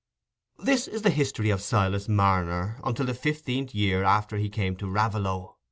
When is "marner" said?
2.09-2.79